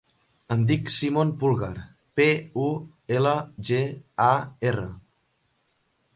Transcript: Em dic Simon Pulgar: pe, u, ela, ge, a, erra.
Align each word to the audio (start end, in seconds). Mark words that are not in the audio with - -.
Em 0.53 0.61
dic 0.69 0.87
Simon 0.93 1.33
Pulgar: 1.43 1.69
pe, 2.21 2.27
u, 2.63 2.65
ela, 3.19 3.35
ge, 3.71 3.85
a, 4.31 4.33
erra. 4.73 4.89